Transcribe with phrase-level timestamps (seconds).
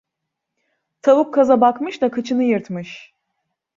[1.01, 3.13] Tavuk kaza bakmış da kıçını yırtmış.